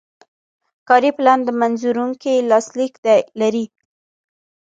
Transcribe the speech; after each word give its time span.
کاري 0.87 1.11
پلان 1.17 1.39
د 1.43 1.49
منظوروونکي 1.61 2.33
لاسلیک 2.49 2.93
لري. 3.41 3.65